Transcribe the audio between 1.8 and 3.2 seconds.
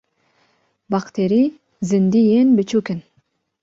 zindiyên biçûk in.